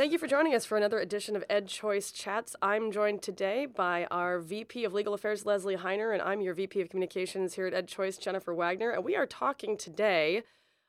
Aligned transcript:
Thank 0.00 0.12
you 0.12 0.18
for 0.18 0.26
joining 0.26 0.54
us 0.54 0.64
for 0.64 0.78
another 0.78 0.98
edition 0.98 1.36
of 1.36 1.44
Ed 1.50 1.68
Choice 1.68 2.10
Chats. 2.10 2.56
I'm 2.62 2.90
joined 2.90 3.20
today 3.20 3.66
by 3.66 4.06
our 4.10 4.38
VP 4.38 4.86
of 4.86 4.94
Legal 4.94 5.12
Affairs, 5.12 5.44
Leslie 5.44 5.76
Hiner, 5.76 6.10
and 6.10 6.22
I'm 6.22 6.40
your 6.40 6.54
VP 6.54 6.80
of 6.80 6.88
Communications 6.88 7.52
here 7.52 7.66
at 7.66 7.74
Ed 7.74 7.86
Choice, 7.86 8.16
Jennifer 8.16 8.54
Wagner. 8.54 8.88
And 8.92 9.04
we 9.04 9.14
are 9.14 9.26
talking 9.26 9.76
today 9.76 10.42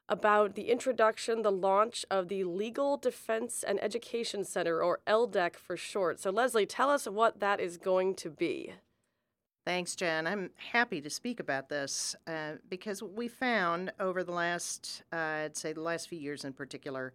about 0.08 0.56
the 0.56 0.72
introduction, 0.72 1.42
the 1.42 1.52
launch 1.52 2.06
of 2.10 2.30
the 2.30 2.46
Legal 2.46 2.96
Defense 2.96 3.66
and 3.68 3.84
Education 3.84 4.46
Center, 4.46 4.82
or 4.82 5.02
LDEC 5.06 5.58
for 5.58 5.76
short. 5.76 6.22
So, 6.22 6.30
Leslie, 6.30 6.66
tell 6.66 6.90
us 6.90 7.06
what 7.06 7.42
that 7.42 7.60
is 7.60 7.76
going 7.76 8.16
to 8.16 8.30
be. 8.30 8.76
Thanks, 9.66 9.94
Jen. 9.94 10.26
I'm 10.26 10.52
happy 10.72 11.02
to 11.02 11.10
speak 11.10 11.42
about 11.42 11.68
this 11.68 12.16
uh, 12.28 12.54
because 12.70 13.04
we 13.04 13.28
found 13.28 13.92
over 14.00 14.24
the 14.24 14.32
last, 14.32 15.04
uh, 15.12 15.18
I'd 15.18 15.58
say 15.58 15.74
the 15.74 15.82
last 15.82 16.08
few 16.08 16.18
years 16.18 16.46
in 16.46 16.54
particular, 16.54 17.12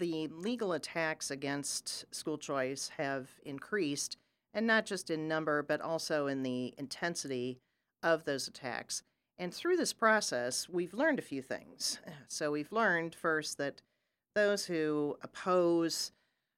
the 0.00 0.26
legal 0.28 0.72
attacks 0.72 1.30
against 1.30 2.12
school 2.12 2.38
choice 2.38 2.90
have 2.96 3.28
increased, 3.44 4.16
and 4.52 4.66
not 4.66 4.86
just 4.86 5.10
in 5.10 5.28
number, 5.28 5.62
but 5.62 5.80
also 5.80 6.26
in 6.26 6.42
the 6.42 6.74
intensity 6.76 7.58
of 8.02 8.24
those 8.24 8.48
attacks. 8.48 9.04
And 9.38 9.54
through 9.54 9.76
this 9.76 9.92
process, 9.92 10.68
we've 10.68 10.94
learned 10.94 11.20
a 11.20 11.22
few 11.22 11.42
things. 11.42 12.00
So, 12.28 12.50
we've 12.52 12.72
learned 12.72 13.14
first 13.14 13.58
that 13.58 13.82
those 14.34 14.64
who 14.64 15.16
oppose 15.22 16.12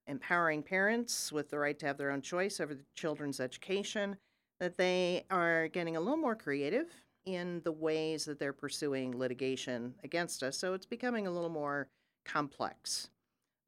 empowering 0.07 0.63
parents 0.63 1.33
with 1.33 1.51
the 1.51 1.59
right 1.59 1.79
to 1.79 1.87
have 1.87 1.97
their 1.97 2.11
own 2.11 2.21
choice 2.21 2.61
over 2.61 2.75
the 2.75 2.85
children's 2.95 3.41
education 3.41 4.17
that 4.61 4.77
they 4.77 5.25
are 5.31 5.69
getting 5.69 5.97
a 5.97 6.01
little 6.01 6.17
more 6.17 6.37
creative 6.37 6.89
in 7.25 7.61
the 7.65 7.73
ways 7.73 8.25
that 8.27 8.39
they're 8.39 8.53
pursuing 8.53 9.17
litigation 9.17 9.95
against 10.05 10.43
us. 10.43 10.59
So 10.59 10.75
it's 10.75 10.87
becoming 10.87 11.27
a 11.27 11.31
little 11.31 11.49
more 11.49 11.89
complex. 12.25 13.11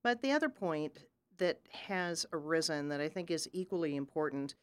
But 0.04 0.20
the 0.20 0.30
other 0.30 0.50
point 0.50 1.06
that 1.38 1.60
has 1.88 2.26
arisen 2.32 2.88
that 2.90 3.00
I 3.00 3.08
think 3.08 3.30
is 3.30 3.48
equally 3.52 3.96
important 3.96 4.54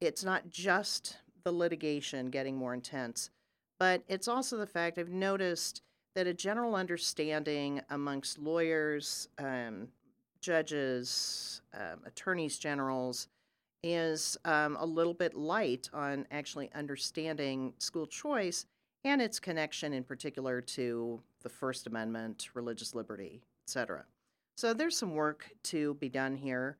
it's 0.00 0.24
not 0.24 0.48
just 0.48 1.18
the 1.42 1.52
litigation 1.52 2.30
getting 2.30 2.56
more 2.56 2.72
intense, 2.72 3.30
but 3.80 4.02
it's 4.08 4.28
also 4.28 4.56
the 4.56 4.66
fact 4.66 4.96
I've 4.96 5.08
noticed 5.08 5.82
that 6.14 6.28
a 6.28 6.34
general 6.34 6.76
understanding 6.76 7.80
amongst 7.90 8.38
lawyers, 8.38 9.28
um, 9.38 9.88
judges, 10.40 11.62
um, 11.74 12.00
attorneys 12.06 12.58
generals, 12.58 13.26
is 13.82 14.36
um, 14.44 14.76
a 14.78 14.86
little 14.86 15.14
bit 15.14 15.34
light 15.34 15.90
on 15.92 16.26
actually 16.30 16.70
understanding 16.74 17.72
school 17.78 18.06
choice 18.06 18.66
and 19.04 19.20
its 19.20 19.40
connection 19.40 19.92
in 19.92 20.04
particular 20.04 20.60
to 20.60 21.20
the 21.42 21.48
First 21.48 21.88
Amendment, 21.88 22.50
religious 22.54 22.94
liberty, 22.94 23.42
etc. 23.66 24.04
So 24.58 24.74
there's 24.74 24.96
some 24.96 25.14
work 25.14 25.52
to 25.64 25.94
be 25.94 26.08
done 26.08 26.34
here, 26.34 26.78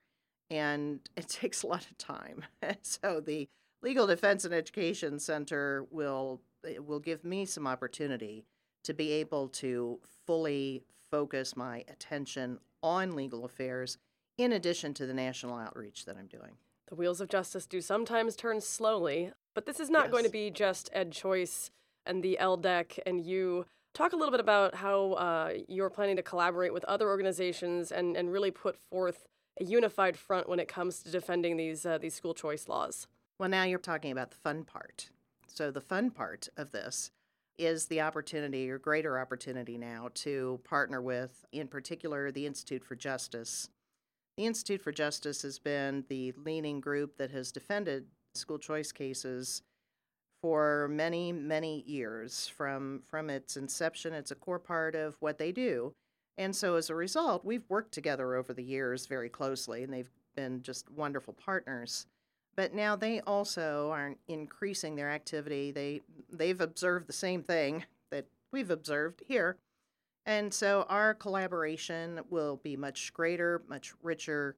and 0.50 0.98
it 1.16 1.28
takes 1.28 1.62
a 1.62 1.68
lot 1.68 1.86
of 1.88 1.96
time. 1.96 2.42
so 2.82 3.20
the 3.24 3.48
Legal 3.82 4.04
Defense 4.04 4.44
and 4.44 4.52
Education 4.52 5.20
Center 5.20 5.86
will 5.92 6.40
will 6.84 6.98
give 6.98 7.24
me 7.24 7.44
some 7.44 7.68
opportunity 7.68 8.44
to 8.82 8.92
be 8.92 9.12
able 9.12 9.46
to 9.46 10.00
fully 10.26 10.82
focus 11.08 11.56
my 11.56 11.84
attention 11.86 12.58
on 12.82 13.14
legal 13.14 13.44
affairs 13.44 13.96
in 14.38 14.50
addition 14.52 14.92
to 14.94 15.06
the 15.06 15.14
national 15.14 15.56
outreach 15.56 16.04
that 16.06 16.16
I'm 16.16 16.26
doing. 16.26 16.56
The 16.88 16.96
wheels 16.96 17.20
of 17.20 17.28
justice 17.28 17.64
do 17.64 17.80
sometimes 17.80 18.34
turn 18.34 18.60
slowly, 18.60 19.30
but 19.54 19.66
this 19.66 19.78
is 19.78 19.88
not 19.88 20.06
yes. 20.06 20.10
going 20.10 20.24
to 20.24 20.30
be 20.30 20.50
just 20.50 20.90
Ed 20.92 21.12
Choice 21.12 21.70
and 22.04 22.24
the 22.24 22.38
LDEC 22.40 22.98
and 23.06 23.24
you. 23.24 23.66
Talk 23.98 24.12
a 24.12 24.16
little 24.16 24.30
bit 24.30 24.38
about 24.38 24.76
how 24.76 25.14
uh, 25.14 25.54
you're 25.66 25.90
planning 25.90 26.14
to 26.14 26.22
collaborate 26.22 26.72
with 26.72 26.84
other 26.84 27.08
organizations 27.08 27.90
and, 27.90 28.16
and 28.16 28.30
really 28.32 28.52
put 28.52 28.78
forth 28.92 29.26
a 29.60 29.64
unified 29.64 30.16
front 30.16 30.48
when 30.48 30.60
it 30.60 30.68
comes 30.68 31.02
to 31.02 31.10
defending 31.10 31.56
these 31.56 31.84
uh, 31.84 31.98
these 31.98 32.14
school 32.14 32.32
choice 32.32 32.68
laws. 32.68 33.08
Well, 33.40 33.48
now 33.48 33.64
you're 33.64 33.80
talking 33.80 34.12
about 34.12 34.30
the 34.30 34.36
fun 34.36 34.62
part. 34.62 35.10
So 35.48 35.72
the 35.72 35.80
fun 35.80 36.12
part 36.12 36.48
of 36.56 36.70
this 36.70 37.10
is 37.58 37.86
the 37.86 38.00
opportunity 38.00 38.70
or 38.70 38.78
greater 38.78 39.18
opportunity 39.18 39.76
now 39.76 40.10
to 40.14 40.60
partner 40.62 41.02
with, 41.02 41.44
in 41.50 41.66
particular, 41.66 42.30
the 42.30 42.46
Institute 42.46 42.84
for 42.84 42.94
Justice 42.94 43.68
the 44.36 44.46
Institute 44.46 44.80
for 44.80 44.92
Justice 44.92 45.42
has 45.42 45.58
been 45.58 46.04
the 46.08 46.32
leading 46.36 46.80
group 46.80 47.16
that 47.16 47.32
has 47.32 47.50
defended 47.50 48.04
school 48.36 48.60
choice 48.60 48.92
cases 48.92 49.62
for 50.42 50.88
many, 50.88 51.32
many 51.32 51.82
years. 51.86 52.48
From, 52.48 53.02
from 53.08 53.30
its 53.30 53.56
inception, 53.56 54.12
it's 54.12 54.30
a 54.30 54.36
core 54.36 54.58
part 54.58 54.94
of 54.94 55.16
what 55.20 55.38
they 55.38 55.52
do. 55.52 55.92
And 56.36 56.54
so 56.54 56.76
as 56.76 56.88
a 56.88 56.94
result, 56.94 57.44
we've 57.44 57.68
worked 57.68 57.92
together 57.92 58.36
over 58.36 58.52
the 58.52 58.62
years 58.62 59.06
very 59.06 59.28
closely, 59.28 59.82
and 59.82 59.92
they've 59.92 60.10
been 60.36 60.62
just 60.62 60.88
wonderful 60.90 61.34
partners. 61.34 62.06
But 62.54 62.74
now 62.74 62.94
they 62.96 63.20
also 63.20 63.90
are 63.92 64.14
increasing 64.28 64.94
their 64.94 65.10
activity. 65.10 65.72
They 65.72 66.00
they've 66.32 66.60
observed 66.60 67.08
the 67.08 67.12
same 67.12 67.42
thing 67.42 67.84
that 68.10 68.26
we've 68.52 68.70
observed 68.70 69.22
here, 69.26 69.56
and 70.26 70.52
so 70.52 70.84
our 70.88 71.14
collaboration 71.14 72.20
will 72.30 72.56
be 72.56 72.76
much 72.76 73.12
greater, 73.12 73.62
much 73.68 73.94
richer, 74.02 74.56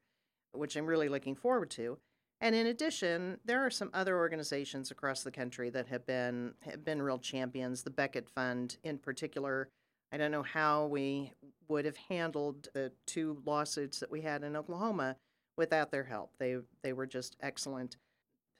which 0.52 0.76
I'm 0.76 0.86
really 0.86 1.08
looking 1.08 1.34
forward 1.34 1.70
to. 1.72 1.98
And 2.40 2.54
in 2.54 2.66
addition, 2.66 3.38
there 3.44 3.64
are 3.64 3.70
some 3.70 3.90
other 3.92 4.16
organizations 4.16 4.90
across 4.90 5.22
the 5.22 5.30
country 5.30 5.68
that 5.70 5.88
have 5.88 6.06
been 6.06 6.54
have 6.62 6.84
been 6.84 7.02
real 7.02 7.18
champions. 7.18 7.82
The 7.82 7.90
Becket 7.90 8.28
Fund, 8.30 8.78
in 8.82 8.98
particular, 8.98 9.68
I 10.10 10.16
don't 10.16 10.30
know 10.30 10.42
how 10.42 10.86
we 10.86 11.32
would 11.68 11.84
have 11.84 11.96
handled 11.96 12.68
the 12.72 12.92
two 13.06 13.42
lawsuits 13.44 14.00
that 14.00 14.10
we 14.10 14.22
had 14.22 14.42
in 14.42 14.56
Oklahoma 14.56 15.16
without 15.56 15.90
their 15.90 16.04
help. 16.04 16.32
They 16.38 16.56
they 16.82 16.92
were 16.92 17.06
just 17.06 17.36
excellent. 17.40 17.96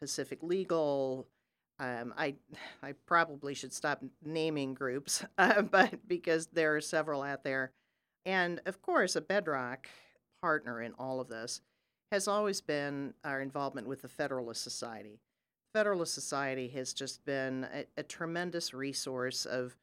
Pacific 0.01 0.43
Legal, 0.43 1.27
um, 1.79 2.15
I 2.17 2.35
I 2.83 2.93
probably 3.07 3.55
should 3.55 3.73
stop 3.73 4.03
naming 4.23 4.75
groups, 4.75 5.25
uh, 5.39 5.63
but 5.63 6.07
because 6.07 6.49
there 6.49 6.77
are 6.77 6.81
several 6.83 7.23
out 7.23 7.45
there, 7.45 7.73
and 8.27 8.61
of 8.67 8.83
course, 8.83 9.17
a 9.17 9.21
bedrock 9.23 9.89
partner 10.43 10.81
in 10.83 10.93
all 10.99 11.21
of 11.21 11.29
this 11.29 11.63
has 12.11 12.27
always 12.27 12.61
been 12.61 13.15
our 13.25 13.41
involvement 13.41 13.87
with 13.87 14.03
the 14.03 14.09
Federalist 14.09 14.63
Society. 14.63 15.21
Federalist 15.73 16.15
Society 16.15 16.69
has 16.69 16.93
just 16.93 17.25
been 17.25 17.67
a, 17.73 17.85
a 17.97 18.03
tremendous 18.03 18.75
resource 18.75 19.47
of 19.47 19.77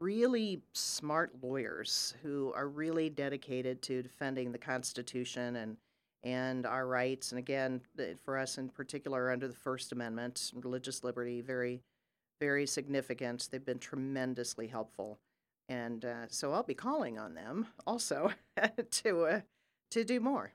really 0.00 0.62
smart 0.72 1.32
lawyers 1.42 2.14
who 2.22 2.52
are 2.54 2.68
really 2.68 3.10
dedicated 3.10 3.82
to 3.82 4.02
defending 4.02 4.52
the 4.52 4.58
Constitution 4.58 5.56
and 5.56 5.76
and 6.24 6.66
our 6.66 6.86
rights. 6.86 7.30
And 7.30 7.38
again, 7.38 7.80
for 8.24 8.36
us 8.36 8.58
in 8.58 8.68
particular, 8.70 9.30
under 9.30 9.46
the 9.46 9.54
First 9.54 9.92
Amendment, 9.92 10.50
religious 10.54 11.04
liberty, 11.04 11.40
very, 11.40 11.80
very 12.40 12.66
significant. 12.66 13.48
They've 13.50 13.64
been 13.64 13.78
tremendously 13.78 14.66
helpful. 14.66 15.20
And 15.68 16.04
uh, 16.04 16.26
so 16.28 16.52
I'll 16.52 16.64
be 16.64 16.74
calling 16.74 17.20
on 17.20 17.34
them 17.34 17.68
also 17.86 18.32
to, 18.90 19.24
uh, 19.26 19.40
to 19.92 20.04
do 20.04 20.18
more 20.18 20.52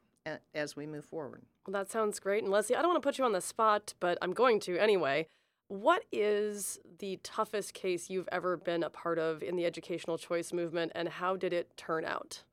as 0.53 0.75
we 0.75 0.85
move 0.85 1.05
forward. 1.05 1.43
Well, 1.65 1.73
that 1.73 1.91
sounds 1.91 2.19
great. 2.19 2.43
And 2.43 2.51
Leslie, 2.51 2.75
I 2.75 2.81
don't 2.81 2.91
want 2.91 3.01
to 3.01 3.07
put 3.07 3.17
you 3.17 3.25
on 3.25 3.33
the 3.33 3.41
spot, 3.41 3.93
but 3.99 4.17
I'm 4.21 4.33
going 4.33 4.59
to 4.61 4.77
anyway. 4.77 5.27
What 5.67 6.03
is 6.11 6.79
the 6.99 7.19
toughest 7.23 7.73
case 7.73 8.09
you've 8.09 8.29
ever 8.31 8.57
been 8.57 8.83
a 8.83 8.89
part 8.89 9.17
of 9.17 9.41
in 9.41 9.55
the 9.55 9.65
educational 9.65 10.17
choice 10.17 10.53
movement, 10.53 10.91
and 10.93 11.07
how 11.07 11.35
did 11.35 11.53
it 11.53 11.75
turn 11.77 12.05
out? 12.05 12.43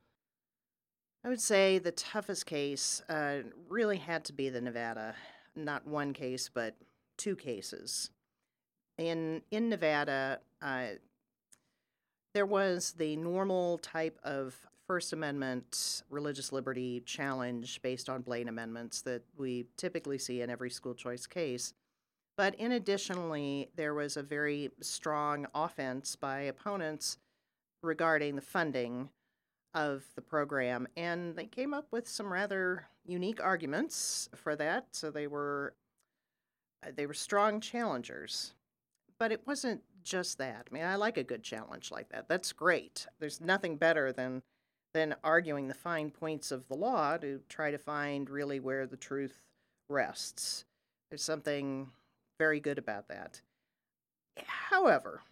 I 1.23 1.29
would 1.29 1.41
say 1.41 1.77
the 1.77 1.91
toughest 1.91 2.45
case 2.45 3.01
uh, 3.07 3.39
really 3.69 3.97
had 3.97 4.23
to 4.25 4.33
be 4.33 4.49
the 4.49 4.61
Nevada, 4.61 5.13
not 5.55 5.85
one 5.85 6.13
case, 6.13 6.49
but 6.51 6.75
two 7.17 7.35
cases. 7.35 8.09
In 8.97 9.43
in 9.51 9.69
Nevada, 9.69 10.39
uh, 10.61 10.87
there 12.33 12.45
was 12.45 12.93
the 12.97 13.15
normal 13.17 13.77
type 13.79 14.17
of 14.23 14.55
First 14.87 15.13
Amendment 15.13 16.03
religious 16.09 16.51
liberty 16.51 17.01
challenge 17.05 17.81
based 17.81 18.09
on 18.09 18.21
Blaine 18.21 18.49
amendments 18.49 19.01
that 19.03 19.23
we 19.37 19.65
typically 19.77 20.17
see 20.17 20.41
in 20.41 20.49
every 20.49 20.69
school 20.69 20.93
choice 20.93 21.25
case. 21.25 21.73
But 22.37 22.55
in 22.55 22.71
additionally, 22.71 23.69
there 23.75 23.93
was 23.93 24.17
a 24.17 24.23
very 24.23 24.71
strong 24.81 25.47
offense 25.53 26.15
by 26.15 26.41
opponents 26.41 27.17
regarding 27.83 28.35
the 28.35 28.41
funding 28.41 29.09
of 29.73 30.03
the 30.15 30.21
program, 30.21 30.87
and 30.97 31.35
they 31.35 31.45
came 31.45 31.73
up 31.73 31.87
with 31.91 32.07
some 32.07 32.31
rather 32.31 32.87
unique 33.05 33.41
arguments 33.41 34.29
for 34.35 34.55
that. 34.55 34.87
So 34.91 35.11
they 35.11 35.27
were 35.27 35.73
uh, 36.85 36.91
they 36.95 37.05
were 37.05 37.13
strong 37.13 37.61
challengers, 37.61 38.53
but 39.19 39.31
it 39.31 39.45
wasn't 39.45 39.81
just 40.03 40.37
that. 40.39 40.67
I 40.69 40.73
mean, 40.73 40.83
I 40.83 40.95
like 40.95 41.17
a 41.17 41.23
good 41.23 41.43
challenge 41.43 41.91
like 41.91 42.09
that. 42.09 42.27
That's 42.27 42.51
great. 42.53 43.07
There's 43.19 43.41
nothing 43.41 43.77
better 43.77 44.11
than 44.11 44.43
than 44.93 45.15
arguing 45.23 45.67
the 45.69 45.73
fine 45.73 46.11
points 46.11 46.51
of 46.51 46.67
the 46.67 46.75
law 46.75 47.17
to 47.17 47.41
try 47.49 47.71
to 47.71 47.77
find 47.77 48.29
really 48.29 48.59
where 48.59 48.85
the 48.87 48.97
truth 48.97 49.41
rests. 49.89 50.65
There's 51.09 51.23
something 51.23 51.91
very 52.39 52.59
good 52.59 52.77
about 52.77 53.07
that. 53.07 53.41
However, 54.45 55.23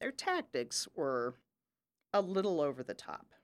their 0.00 0.10
tactics 0.12 0.88
were 0.96 1.34
a 2.12 2.20
little 2.20 2.60
over 2.60 2.82
the 2.82 2.94
top. 2.94 3.34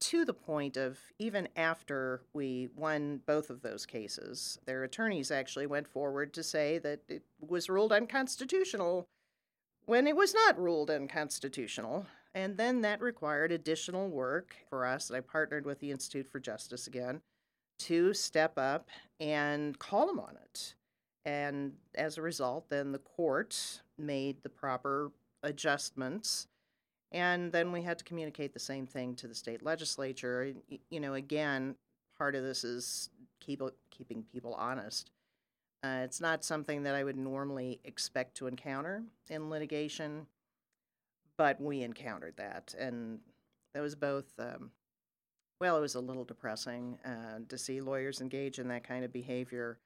to 0.00 0.24
the 0.24 0.34
point 0.34 0.76
of 0.76 0.98
even 1.18 1.48
after 1.56 2.22
we 2.32 2.68
won 2.74 3.20
both 3.26 3.50
of 3.50 3.62
those 3.62 3.84
cases, 3.86 4.58
their 4.64 4.82
attorneys 4.82 5.30
actually 5.30 5.66
went 5.66 5.86
forward 5.86 6.32
to 6.34 6.42
say 6.42 6.78
that 6.78 7.00
it 7.08 7.22
was 7.40 7.68
ruled 7.68 7.92
unconstitutional 7.92 9.06
when 9.90 10.06
it 10.06 10.14
was 10.14 10.32
not 10.32 10.56
ruled 10.56 10.88
unconstitutional. 10.88 12.06
And 12.32 12.56
then 12.56 12.82
that 12.82 13.00
required 13.00 13.50
additional 13.50 14.08
work 14.08 14.54
for 14.68 14.86
us. 14.86 15.10
And 15.10 15.16
I 15.16 15.20
partnered 15.20 15.66
with 15.66 15.80
the 15.80 15.90
Institute 15.90 16.28
for 16.28 16.38
Justice 16.38 16.86
again 16.86 17.22
to 17.80 18.14
step 18.14 18.56
up 18.56 18.88
and 19.18 19.76
call 19.80 20.06
them 20.06 20.20
on 20.20 20.36
it. 20.44 20.76
And 21.24 21.72
as 21.96 22.18
a 22.18 22.22
result, 22.22 22.68
then 22.68 22.92
the 22.92 23.00
court 23.00 23.82
made 23.98 24.44
the 24.44 24.48
proper 24.48 25.10
adjustments. 25.42 26.46
And 27.10 27.50
then 27.50 27.72
we 27.72 27.82
had 27.82 27.98
to 27.98 28.04
communicate 28.04 28.52
the 28.52 28.60
same 28.60 28.86
thing 28.86 29.16
to 29.16 29.26
the 29.26 29.34
state 29.34 29.60
legislature. 29.60 30.52
You 30.90 31.00
know, 31.00 31.14
again, 31.14 31.74
part 32.16 32.36
of 32.36 32.44
this 32.44 32.62
is 32.62 33.10
keep, 33.40 33.60
keeping 33.90 34.22
people 34.32 34.54
honest. 34.54 35.10
Uh, 35.82 36.00
it's 36.04 36.20
not 36.20 36.44
something 36.44 36.82
that 36.82 36.94
I 36.94 37.04
would 37.04 37.16
normally 37.16 37.80
expect 37.84 38.36
to 38.36 38.46
encounter 38.46 39.02
in 39.28 39.48
litigation, 39.48 40.26
but 41.36 41.60
we 41.60 41.82
encountered 41.82 42.36
that. 42.36 42.74
And 42.78 43.20
that 43.72 43.80
was 43.80 43.94
both, 43.94 44.26
um, 44.38 44.70
well, 45.60 45.76
it 45.76 45.80
was 45.80 45.94
a 45.94 46.00
little 46.00 46.24
depressing 46.24 46.98
uh, 47.04 47.40
to 47.48 47.56
see 47.56 47.80
lawyers 47.80 48.20
engage 48.20 48.58
in 48.58 48.68
that 48.68 48.84
kind 48.84 49.04
of 49.04 49.12
behavior 49.12 49.78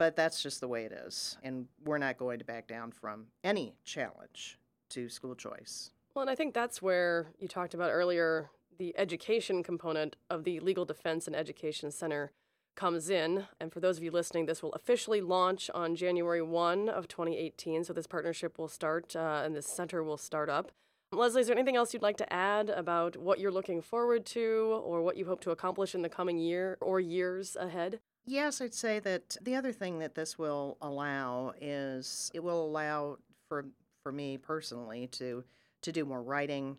but 0.00 0.16
that's 0.16 0.42
just 0.42 0.62
the 0.62 0.66
way 0.66 0.86
it 0.86 0.92
is. 0.92 1.36
And 1.42 1.66
we're 1.84 1.98
not 1.98 2.16
going 2.16 2.38
to 2.38 2.44
back 2.44 2.66
down 2.66 2.90
from 2.90 3.26
any 3.44 3.74
challenge 3.84 4.58
to 4.88 5.10
school 5.10 5.34
choice. 5.34 5.90
Well, 6.14 6.22
and 6.22 6.30
I 6.30 6.34
think 6.34 6.54
that's 6.54 6.80
where 6.80 7.26
you 7.38 7.46
talked 7.46 7.74
about 7.74 7.90
earlier 7.90 8.50
the 8.78 8.94
education 8.96 9.62
component 9.62 10.16
of 10.30 10.44
the 10.44 10.58
Legal 10.60 10.86
Defense 10.86 11.26
and 11.26 11.36
Education 11.36 11.90
Center 11.90 12.32
comes 12.76 13.10
in. 13.10 13.46
And 13.60 13.72
for 13.72 13.80
those 13.80 13.96
of 13.96 14.02
you 14.02 14.10
listening, 14.10 14.46
this 14.46 14.62
will 14.62 14.72
officially 14.72 15.20
launch 15.20 15.70
on 15.74 15.96
January 15.96 16.42
1 16.42 16.88
of 16.88 17.08
2018. 17.08 17.84
So 17.84 17.92
this 17.92 18.06
partnership 18.06 18.58
will 18.58 18.68
start 18.68 19.14
uh, 19.14 19.42
and 19.44 19.54
this 19.54 19.66
center 19.66 20.02
will 20.02 20.16
start 20.16 20.48
up. 20.48 20.72
Leslie, 21.12 21.40
is 21.40 21.48
there 21.48 21.56
anything 21.56 21.74
else 21.74 21.92
you'd 21.92 22.02
like 22.02 22.18
to 22.18 22.32
add 22.32 22.70
about 22.70 23.16
what 23.16 23.40
you're 23.40 23.50
looking 23.50 23.82
forward 23.82 24.24
to 24.26 24.80
or 24.84 25.02
what 25.02 25.16
you 25.16 25.26
hope 25.26 25.40
to 25.40 25.50
accomplish 25.50 25.94
in 25.94 26.02
the 26.02 26.08
coming 26.08 26.38
year 26.38 26.78
or 26.80 27.00
years 27.00 27.56
ahead? 27.56 27.98
Yes, 28.26 28.60
I'd 28.60 28.74
say 28.74 29.00
that 29.00 29.36
the 29.42 29.56
other 29.56 29.72
thing 29.72 29.98
that 29.98 30.14
this 30.14 30.38
will 30.38 30.78
allow 30.80 31.52
is 31.60 32.30
it 32.32 32.44
will 32.44 32.64
allow 32.64 33.16
for 33.48 33.66
for 34.04 34.12
me 34.12 34.38
personally 34.38 35.08
to 35.08 35.42
to 35.82 35.92
do 35.92 36.04
more 36.04 36.22
writing. 36.22 36.76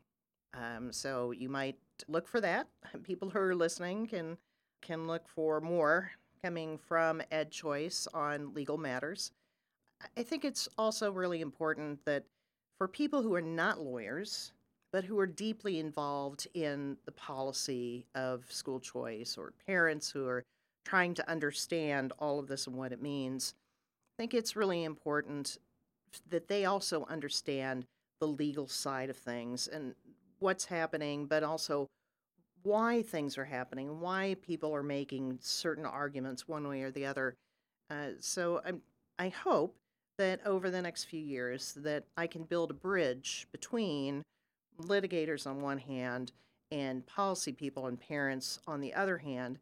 Um, 0.53 0.93
so 0.93 1.31
you 1.31 1.49
might 1.49 1.77
look 2.07 2.27
for 2.27 2.39
that. 2.39 2.67
People 3.03 3.29
who 3.29 3.39
are 3.39 3.55
listening 3.55 4.07
can 4.07 4.37
can 4.81 5.07
look 5.07 5.27
for 5.27 5.61
more 5.61 6.11
coming 6.43 6.77
from 6.77 7.21
Ed 7.31 7.51
Choice 7.51 8.07
on 8.13 8.53
legal 8.53 8.77
matters. 8.77 9.31
I 10.17 10.23
think 10.23 10.43
it's 10.43 10.67
also 10.77 11.11
really 11.11 11.41
important 11.41 12.03
that 12.05 12.23
for 12.77 12.87
people 12.87 13.21
who 13.21 13.35
are 13.35 13.41
not 13.41 13.79
lawyers, 13.79 14.53
but 14.91 15.03
who 15.05 15.19
are 15.19 15.27
deeply 15.27 15.79
involved 15.79 16.47
in 16.53 16.97
the 17.05 17.11
policy 17.11 18.05
of 18.15 18.43
school 18.49 18.79
choice, 18.79 19.37
or 19.37 19.53
parents 19.67 20.09
who 20.09 20.27
are 20.27 20.43
trying 20.83 21.13
to 21.13 21.29
understand 21.29 22.11
all 22.17 22.39
of 22.39 22.47
this 22.47 22.65
and 22.65 22.75
what 22.75 22.91
it 22.91 23.01
means, 23.01 23.53
I 24.17 24.23
think 24.23 24.33
it's 24.33 24.55
really 24.55 24.83
important 24.83 25.59
that 26.29 26.47
they 26.47 26.65
also 26.65 27.05
understand 27.07 27.85
the 28.19 28.27
legal 28.27 28.67
side 28.67 29.09
of 29.09 29.17
things 29.17 29.67
and 29.67 29.95
what's 30.39 30.65
happening, 30.65 31.27
but 31.27 31.43
also 31.43 31.87
why 32.63 33.01
things 33.01 33.37
are 33.37 33.45
happening, 33.45 33.99
why 33.99 34.35
people 34.41 34.73
are 34.73 34.83
making 34.83 35.39
certain 35.41 35.85
arguments 35.85 36.47
one 36.47 36.67
way 36.67 36.81
or 36.81 36.91
the 36.91 37.05
other. 37.05 37.35
Uh, 37.89 38.09
so 38.19 38.61
I'm, 38.65 38.81
I 39.19 39.29
hope 39.29 39.77
that 40.17 40.45
over 40.45 40.69
the 40.69 40.81
next 40.81 41.05
few 41.05 41.19
years 41.19 41.73
that 41.77 42.05
I 42.17 42.27
can 42.27 42.43
build 42.43 42.71
a 42.71 42.75
bridge 42.75 43.47
between 43.51 44.23
litigators 44.79 45.47
on 45.47 45.61
one 45.61 45.77
hand 45.77 46.31
and 46.71 47.05
policy 47.05 47.51
people 47.51 47.87
and 47.87 47.99
parents 47.99 48.59
on 48.67 48.81
the 48.81 48.93
other 48.93 49.17
hand 49.17 49.59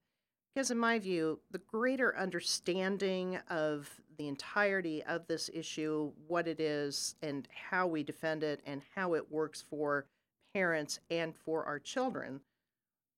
because, 0.54 0.72
in 0.72 0.78
my 0.78 1.00
view, 1.00 1.40
the 1.52 1.60
greater 1.60 2.18
understanding 2.18 3.38
of 3.50 3.90
the 4.18 4.28
entirety 4.28 5.04
of 5.04 5.26
this 5.28 5.50
issue, 5.54 6.12
what 6.28 6.48
it 6.48 6.60
is, 6.60 7.16
and 7.22 7.48
how 7.70 7.88
we 7.88 8.04
defend 8.04 8.44
it, 8.44 8.62
and 8.66 8.82
how 8.96 9.14
it 9.14 9.32
works 9.32 9.64
for 9.70 10.06
parents 10.54 11.00
and 11.10 11.34
for 11.36 11.64
our 11.64 11.80
children, 11.80 12.42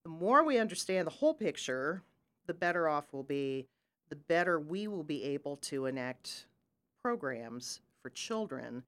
the 0.04 0.10
more 0.10 0.44
we 0.44 0.58
understand 0.58 1.08
the 1.08 1.12
whole 1.12 1.34
picture, 1.34 2.02
the 2.48 2.54
better 2.54 2.88
off 2.88 3.06
we'll 3.12 3.24
be, 3.24 3.68
the 4.10 4.16
better 4.16 4.60
we 4.60 4.88
will 4.88 5.04
be 5.04 5.24
able 5.24 5.58
to 5.58 5.86
enact 5.86 6.46
programs 7.04 7.82
for 8.02 8.10
children 8.10 8.84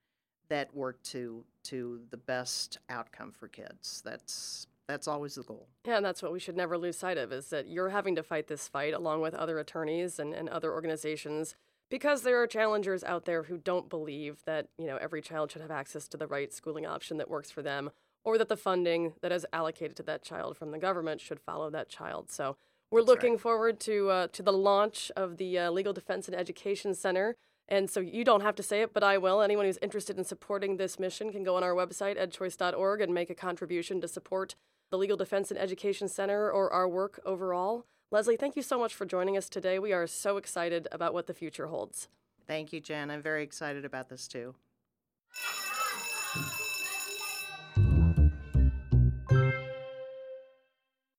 that 0.50 0.74
work 0.75 1.01
to 1.04 1.44
to 1.63 2.01
the 2.10 2.18
best 2.18 2.77
outcome 2.89 3.31
for 3.31 3.48
kids. 3.48 4.01
That's 4.04 4.68
that's 4.88 5.07
always 5.07 5.36
the 5.36 5.44
goal. 5.44 5.68
Yeah, 5.86 5.98
and 5.98 6.06
that's 6.06 6.21
what 6.21 6.33
we 6.33 6.39
should 6.39 6.57
never 6.57 6.77
lose 6.77 6.98
sight 6.98 7.18
of 7.18 7.31
is 7.31 7.50
that 7.50 7.68
you're 7.68 7.89
having 7.89 8.15
to 8.15 8.24
fight 8.24 8.48
this 8.48 8.68
fight 8.68 8.94
along 8.94 9.21
with 9.21 9.33
other 9.33 9.60
attorneys 9.60 10.19
and, 10.19 10.33
and 10.33 10.50
other 10.50 10.74
organizations 10.74 11.56
because 11.89 12.24
there 12.24 12.42
are 12.42 12.48
challengers 12.48 13.04
out 13.04 13.25
there 13.25 13.44
who 13.44 13.57
don't 13.57 13.89
believe 13.89 14.44
that, 14.45 14.68
you 14.77 14.88
know, 14.88 14.98
every 14.98 15.21
child 15.21 15.51
should 15.51 15.62
have 15.62 15.71
access 15.71 16.07
to 16.10 16.18
the 16.18 16.27
right 16.27 16.51
schooling 16.51 16.86
option 16.86 17.18
that 17.18 17.30
works 17.30 17.50
for 17.50 17.62
them 17.62 17.92
or 18.24 18.38
that 18.38 18.50
the 18.50 18.58
funding 18.58 19.14
that 19.22 19.31
is 19.31 19.46
allocated 19.52 19.96
to 19.98 20.04
that 20.04 20.24
child 20.24 20.58
from 20.58 20.72
the 20.72 20.78
government 20.78 21.22
should 21.22 21.40
follow 21.40 21.70
that 21.70 21.90
child. 21.90 22.30
So 22.31 22.58
we're 22.92 23.02
that's 23.02 23.10
looking 23.10 23.34
right. 23.34 23.42
forward 23.42 23.80
to 23.81 24.10
uh, 24.10 24.28
to 24.28 24.44
the 24.44 24.54
launch 24.54 25.12
of 25.16 25.38
the 25.38 25.58
uh, 25.58 25.72
Legal 25.72 25.94
Defense 25.94 26.28
and 26.28 26.36
Education 26.36 26.94
Center. 26.94 27.36
And 27.68 27.90
so 27.90 28.02
you 28.02 28.24
don't 28.24 28.42
have 28.42 28.56
to 28.56 28.64
say 28.64 28.81
it, 28.81 28.94
but 28.94 29.04
I 29.04 29.18
will. 29.18 29.42
Anyone 29.42 29.66
who's 29.66 29.80
interested 29.81 30.18
in 30.18 30.25
supporting 30.25 30.78
this 30.78 31.00
mission 31.00 31.31
can 31.31 31.44
go 31.44 31.56
on 31.56 31.64
our 31.64 31.74
website, 31.74 32.18
edchoice.org, 32.18 33.02
and 33.02 33.14
make 33.14 33.30
a 33.30 33.36
contribution 33.36 34.02
to 34.02 34.08
support 34.08 34.56
the 34.92 34.98
Legal 34.98 35.18
Defense 35.18 35.50
and 35.50 35.60
Education 35.60 36.08
Center 36.08 36.52
or 36.52 36.72
our 36.72 36.88
work 36.88 37.20
overall. 37.25 37.86
Leslie, 38.12 38.38
thank 38.38 38.56
you 38.56 38.62
so 38.62 38.78
much 38.78 38.94
for 38.94 39.06
joining 39.06 39.38
us 39.38 39.50
today. 39.50 39.80
We 39.80 39.92
are 39.92 40.06
so 40.06 40.38
excited 40.38 40.88
about 40.92 41.14
what 41.16 41.25
the 41.25 41.34
future 41.34 41.68
holds. 41.68 42.10
Thank 42.46 42.74
you, 42.74 42.80
Jen. 42.80 43.10
I'm 43.10 43.24
very 43.24 43.44
excited 43.44 43.86
about 43.86 44.10
this 44.10 44.28
too. 44.28 44.54